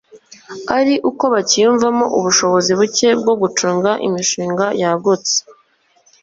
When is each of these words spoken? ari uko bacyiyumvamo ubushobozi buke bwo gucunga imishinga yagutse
ari 0.77 0.93
uko 1.09 1.23
bacyiyumvamo 1.33 2.05
ubushobozi 2.17 2.71
buke 2.79 3.07
bwo 3.21 3.33
gucunga 3.41 3.91
imishinga 4.07 4.65
yagutse 4.81 5.35